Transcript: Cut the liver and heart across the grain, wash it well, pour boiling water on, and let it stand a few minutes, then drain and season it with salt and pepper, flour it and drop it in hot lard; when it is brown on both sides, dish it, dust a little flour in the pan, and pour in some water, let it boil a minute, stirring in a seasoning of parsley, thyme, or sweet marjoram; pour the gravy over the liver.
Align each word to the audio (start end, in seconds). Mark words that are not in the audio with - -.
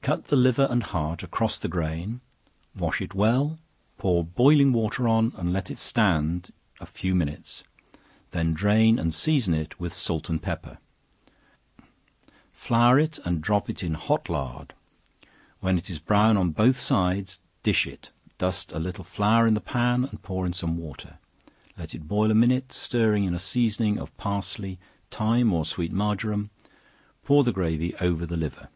Cut 0.00 0.28
the 0.28 0.34
liver 0.34 0.66
and 0.70 0.82
heart 0.82 1.22
across 1.22 1.58
the 1.58 1.68
grain, 1.68 2.22
wash 2.74 3.02
it 3.02 3.12
well, 3.12 3.58
pour 3.98 4.24
boiling 4.24 4.72
water 4.72 5.06
on, 5.06 5.34
and 5.36 5.52
let 5.52 5.70
it 5.70 5.76
stand 5.76 6.54
a 6.80 6.86
few 6.86 7.14
minutes, 7.14 7.62
then 8.30 8.54
drain 8.54 8.98
and 8.98 9.12
season 9.12 9.52
it 9.52 9.78
with 9.78 9.92
salt 9.92 10.30
and 10.30 10.40
pepper, 10.40 10.78
flour 12.54 12.98
it 12.98 13.18
and 13.26 13.42
drop 13.42 13.68
it 13.68 13.82
in 13.82 13.92
hot 13.92 14.30
lard; 14.30 14.72
when 15.60 15.76
it 15.76 15.90
is 15.90 15.98
brown 15.98 16.38
on 16.38 16.48
both 16.48 16.78
sides, 16.78 17.40
dish 17.62 17.86
it, 17.86 18.10
dust 18.38 18.72
a 18.72 18.78
little 18.78 19.04
flour 19.04 19.46
in 19.46 19.52
the 19.52 19.60
pan, 19.60 20.06
and 20.06 20.22
pour 20.22 20.46
in 20.46 20.54
some 20.54 20.78
water, 20.78 21.18
let 21.76 21.94
it 21.94 22.08
boil 22.08 22.30
a 22.30 22.34
minute, 22.34 22.72
stirring 22.72 23.24
in 23.24 23.34
a 23.34 23.38
seasoning 23.38 23.98
of 23.98 24.16
parsley, 24.16 24.78
thyme, 25.10 25.52
or 25.52 25.66
sweet 25.66 25.92
marjoram; 25.92 26.48
pour 27.22 27.44
the 27.44 27.52
gravy 27.52 27.94
over 27.96 28.24
the 28.24 28.38
liver. 28.38 28.70